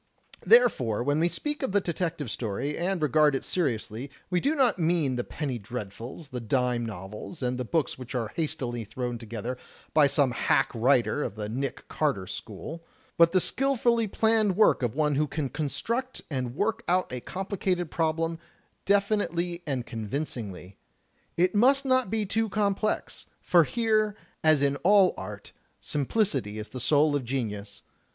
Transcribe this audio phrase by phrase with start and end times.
[0.43, 4.55] "Therefore, when we speak of the detective story, and re gard it seriously, we do
[4.55, 9.19] not mean the penny dreadfuls, the dime novels, and the books which are hastily thrown
[9.19, 9.59] to gether
[9.93, 12.83] by some hack writer of the *Nick Carter' school,
[13.15, 15.27] but 12 THE TECHNIQUE OF THE MYSTERY STORY the skillfully planned work of one who
[15.27, 18.39] can construct and work out a complicated problem,
[18.85, 20.77] definitely and convincingly.
[21.37, 26.79] It must not be too complex; for here, as in all art, simplicity is the
[26.79, 27.83] soul of genius.